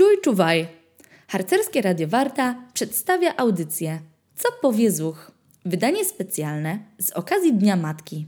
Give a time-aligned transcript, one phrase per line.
[0.00, 0.68] Czuj, czuwaj!
[1.28, 4.00] Harcerskie Radio Warta przedstawia audycję
[4.36, 5.30] Co powie zuch?
[5.64, 8.26] Wydanie specjalne z okazji Dnia Matki.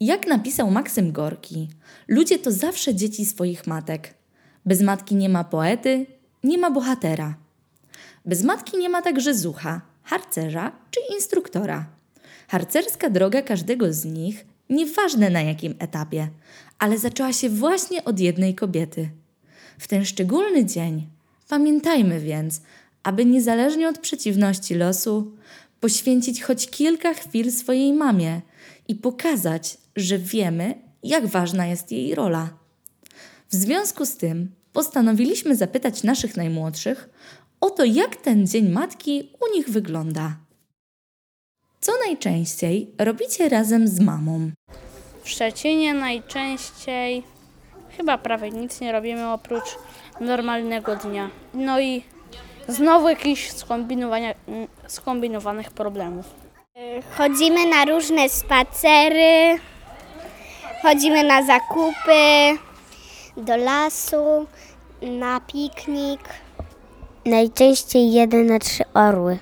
[0.00, 1.68] Jak napisał Maksym Gorki,
[2.08, 4.14] ludzie to zawsze dzieci swoich matek.
[4.66, 6.06] Bez matki nie ma poety,
[6.44, 7.34] nie ma bohatera.
[8.24, 11.86] Bez matki nie ma także zucha, harcerza czy instruktora.
[12.48, 16.28] Harcerska droga każdego z nich, nieważne na jakim etapie,
[16.78, 19.10] ale zaczęła się właśnie od jednej kobiety.
[19.78, 21.06] W ten szczególny dzień
[21.48, 22.60] pamiętajmy więc,
[23.02, 25.32] aby niezależnie od przeciwności losu,
[25.80, 28.40] poświęcić choć kilka chwil swojej mamie
[28.88, 32.48] i pokazać, że wiemy, jak ważna jest jej rola.
[33.48, 37.08] W związku z tym postanowiliśmy zapytać naszych najmłodszych
[37.60, 40.36] o to, jak ten Dzień Matki u nich wygląda.
[41.80, 44.50] Co najczęściej robicie razem z mamą?
[45.22, 47.22] W Szczecinie najczęściej
[47.96, 49.78] chyba prawie nic nie robimy oprócz
[50.20, 51.30] normalnego dnia.
[51.54, 52.02] No i
[52.68, 54.34] znowu jakichś skombinowania,
[54.86, 56.26] skombinowanych problemów.
[57.16, 59.58] Chodzimy na różne spacery,
[60.82, 62.58] chodzimy na zakupy,
[63.36, 64.46] do lasu,
[65.02, 66.20] na piknik.
[67.26, 69.38] Najczęściej jeden na trzy orły.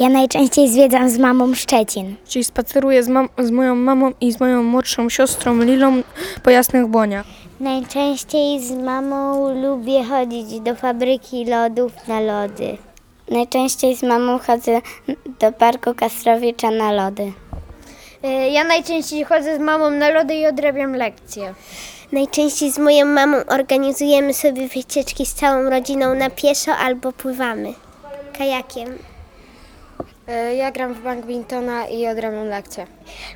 [0.00, 2.16] Ja najczęściej zwiedzam z mamą Szczecin.
[2.28, 6.02] Czyli spaceruję z, mam- z moją mamą i z moją młodszą siostrą Lilą
[6.42, 7.26] po Jasnych Błoniach.
[7.60, 12.76] Najczęściej z mamą lubię chodzić do fabryki lodów na lody.
[13.30, 14.80] Najczęściej z mamą chodzę
[15.40, 17.32] do parku Kastrowicza na lody.
[18.52, 21.54] Ja najczęściej chodzę z mamą na lody i odrabiam lekcje.
[22.12, 27.74] Najczęściej z moją mamą organizujemy sobie wycieczki z całą rodziną na pieszo albo pływamy
[28.38, 28.88] kajakiem.
[30.56, 32.86] Ja gram w badmintona i odrabiam lekcje.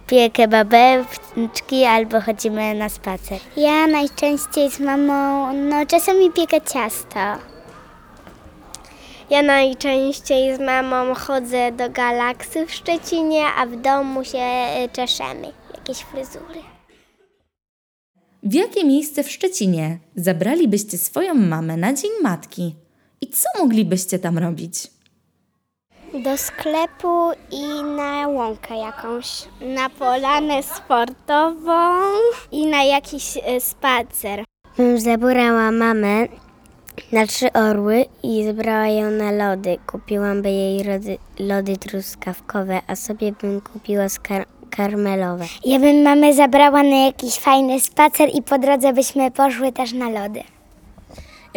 [0.07, 3.39] Piję kebabeczki albo chodzimy na spacer.
[3.57, 7.19] Ja najczęściej z mamą, no czasami piekę ciasto.
[9.31, 15.53] Ja najczęściej z mamą chodzę do Galaksy w Szczecinie, a w domu się y, czeszemy.
[15.75, 16.61] Jakieś fryzury.
[18.43, 22.77] W jakie miejsce w Szczecinie zabralibyście swoją mamę na Dzień Matki?
[23.21, 24.98] I co moglibyście tam robić?
[26.15, 29.27] Do sklepu i na łąkę jakąś.
[29.61, 31.99] Na polanę sportową
[32.53, 34.45] i na jakiś y, spacer.
[34.77, 36.27] Bym zabrała mamę
[37.13, 39.77] na trzy orły i zebrała ją na lody.
[39.87, 44.47] Kupiłam by jej lody, lody truskawkowe, a sobie bym kupiła skar-
[44.77, 45.45] karmelowe.
[45.65, 50.11] Ja bym mamę zabrała na jakiś fajny spacer i po drodze byśmy poszły też na
[50.11, 50.43] lody.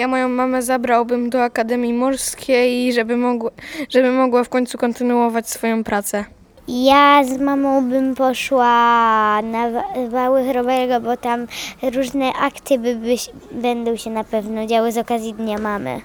[0.02, 3.52] Ja moją mamę zabrałbym do Akademii Morskiej, żeby mogła,
[3.90, 6.26] żeby mogła w końcu kontynuować swoją pracę.
[6.68, 11.48] Ja z mamą bym poszła na wa- wały chrobego, bo tam
[11.96, 16.02] różne akty by, byś, będą się na pewno działy z okazji Dnia Mamy.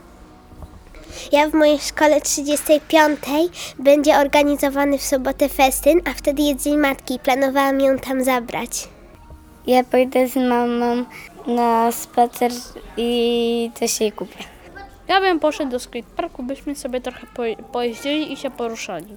[1.32, 3.18] Ja w mojej szkole 35
[3.78, 8.88] będzie organizowany w sobotę festyn, a wtedy jest Dzień Matki i planowałam ją tam zabrać.
[9.66, 11.04] Ja pójdę z mamą
[11.46, 12.52] na spacer
[12.96, 14.44] i coś jej kupię.
[15.08, 17.42] Ja bym poszedł do skateparku, byśmy sobie trochę po,
[17.72, 19.16] pojeździli i się poruszali.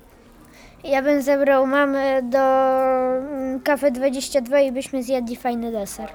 [0.84, 6.10] Ja bym zabrał mamę do mm, Cafe 22 i byśmy zjedli fajny deser.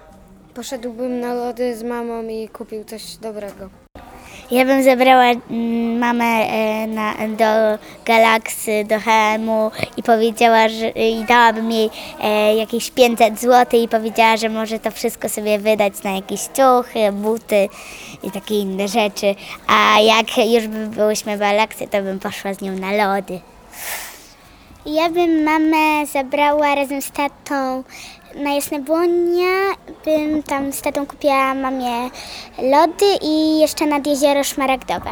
[0.55, 3.84] Poszedłbym na lody z mamą i kupił coś dobrego.
[4.51, 11.25] Ja bym zabrała mm, mamę e, na, do Galaksy, do HM-u i powiedziała, że i
[11.25, 11.91] dałabym jej
[12.21, 17.13] e, jakieś 500 zł i powiedziała, że może to wszystko sobie wydać na jakieś ciuchy,
[17.13, 17.69] buty
[18.23, 19.35] i takie inne rzeczy.
[19.67, 23.41] A jak już by byłyśmy w Galaksy, to bym poszła z nią na lody.
[24.87, 27.85] Ja bym mamę zabrała razem z tatą
[28.37, 29.73] na Jasne Błonia.
[30.05, 32.11] Bym tam z tatą kupiła mamie
[32.59, 35.11] lody i jeszcze nad jezioro Szmaragdowe.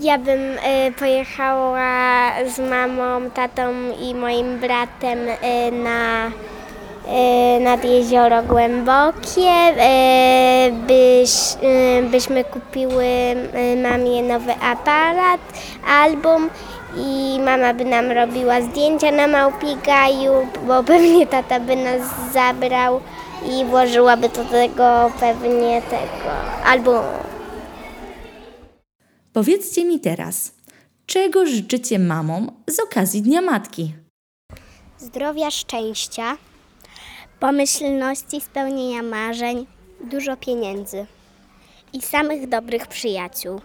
[0.00, 8.42] Ja bym y, pojechała z mamą, tatą i moim bratem y, na y, nad jezioro
[8.42, 11.30] głębokie, y, byś,
[11.62, 15.40] y, byśmy kupiły y, mamie nowy aparat,
[15.88, 16.50] album
[16.96, 20.32] i mama by nam robiła zdjęcia na Małpigaju,
[20.66, 23.00] bo pewnie tata by nas zabrał
[23.50, 26.32] i włożyłaby do tego pewnie tego
[26.64, 27.18] albumu.
[29.32, 30.54] Powiedzcie mi teraz,
[31.06, 33.94] czego życzycie mamom z okazji Dnia Matki?
[34.98, 36.36] Zdrowia, szczęścia,
[37.40, 39.66] pomyślności, spełnienia marzeń,
[40.10, 41.06] dużo pieniędzy
[41.92, 43.60] i samych dobrych przyjaciół.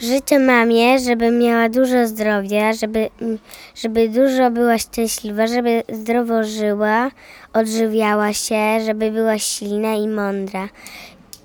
[0.00, 3.38] Życzę mamie, żeby miała dużo zdrowia, żeby, mm,
[3.74, 7.10] żeby dużo była szczęśliwa, żeby zdrowo żyła,
[7.52, 10.68] odżywiała się, żeby była silna i mądra.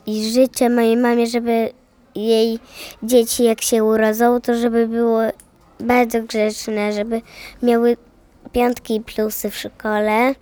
[0.05, 1.69] i życzę mojej mamie, żeby
[2.15, 2.59] jej
[3.03, 5.31] dzieci jak się urodzą, to żeby były
[5.79, 7.21] bardzo grzeczne, żeby
[7.63, 7.97] miały
[8.51, 10.33] piątki i plusy w szkole,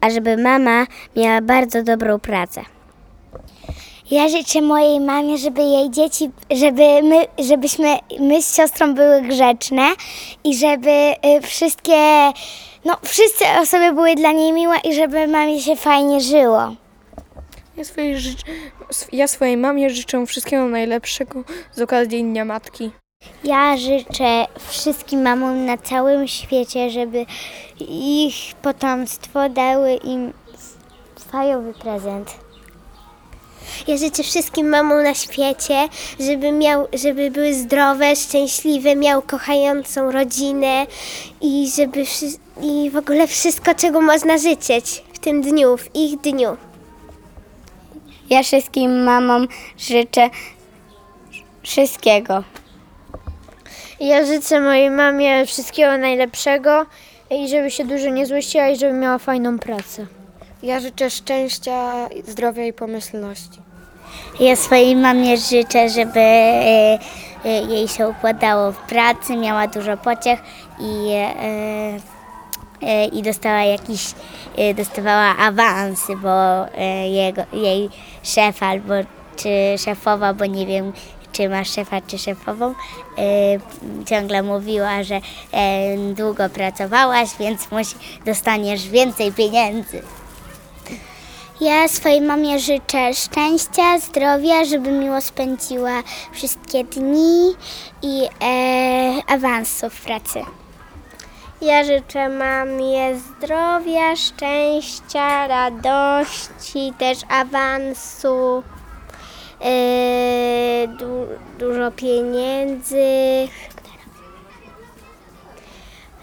[0.00, 2.71] a żeby mama miała bardzo dobrą pracę.
[4.12, 9.88] Ja życzę mojej mamie, żeby jej dzieci, żeby my, żebyśmy my z siostrą były grzeczne
[10.44, 12.32] i żeby y, wszystkie,
[12.84, 16.74] no wszyscy osoby były dla niej miłe i żeby mamie się fajnie żyło.
[17.76, 18.16] Ja swojej,
[19.12, 22.90] ja swojej mamie życzę wszystkiego najlepszego z okazji Dnia Matki.
[23.44, 27.26] Ja życzę wszystkim mamom na całym świecie, żeby
[27.88, 30.32] ich potomstwo dały im
[31.30, 32.41] fajowy prezent.
[33.88, 35.88] Ja życzę wszystkim mamom na świecie,
[36.20, 40.86] żeby, miał, żeby były zdrowe, szczęśliwe, miał kochającą rodzinę
[41.40, 42.04] i żeby
[42.62, 46.56] i w ogóle wszystko, czego można życzyć w tym dniu, w ich dniu.
[48.30, 49.48] Ja wszystkim mamom
[49.78, 50.30] życzę
[51.62, 52.44] wszystkiego.
[54.00, 56.86] Ja życzę mojej mamie wszystkiego najlepszego
[57.30, 60.06] i żeby się dużo nie złościła i żeby miała fajną pracę.
[60.62, 63.71] Ja życzę szczęścia, zdrowia i pomyślności.
[64.40, 66.98] Ja swojej mamie życzę, żeby e,
[67.44, 70.40] e, jej się układało w pracy, miała dużo pociech
[70.78, 71.12] i,
[72.82, 74.14] e, i dostała jakiś,
[74.76, 76.66] dostawała awansy, bo
[77.04, 77.90] jego, jej
[78.22, 78.94] szef albo
[79.36, 79.48] czy
[79.78, 80.92] szefowa, bo nie wiem
[81.32, 82.74] czy ma szefa czy szefową,
[84.06, 85.20] ciągle mówiła, że
[86.14, 87.94] długo pracowałaś, więc musi,
[88.26, 90.02] dostaniesz więcej pieniędzy.
[91.60, 96.02] Ja swojej mamie życzę szczęścia, zdrowia, żeby miło spędziła
[96.32, 97.54] wszystkie dni
[98.02, 100.40] i e, awansu w pracy.
[101.60, 108.62] Ja życzę mamie zdrowia, szczęścia, radości, też awansu,
[109.60, 111.26] e, du,
[111.58, 113.48] dużo pieniędzy.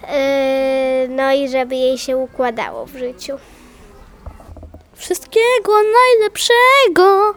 [0.07, 3.37] E, no i żeby jej się układało w życiu.
[4.99, 7.35] Wszystkiego najlepszego!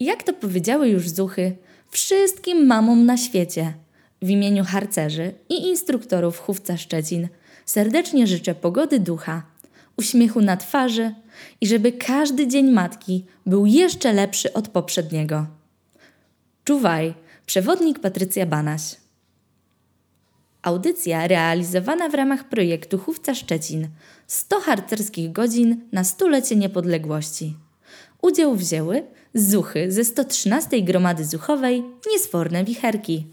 [0.00, 1.56] Jak to powiedziały już zuchy,
[1.90, 3.74] wszystkim mamom na świecie,
[4.22, 7.28] w imieniu harcerzy i instruktorów Chówca Szczecin,
[7.64, 9.42] serdecznie życzę pogody ducha,
[9.96, 11.14] uśmiechu na twarzy
[11.60, 15.46] i żeby każdy dzień matki był jeszcze lepszy od poprzedniego.
[16.64, 17.14] Czuwaj,
[17.46, 18.96] przewodnik Patrycja Banaś.
[20.66, 23.88] Audycja realizowana w ramach projektu Chówca Szczecin
[24.26, 27.56] 100 harcerskich godzin na stulecie niepodległości.
[28.22, 29.02] Udział wzięły
[29.34, 31.82] zuchy ze 113 Gromady Zuchowej
[32.12, 33.26] Niesforne Wicherki.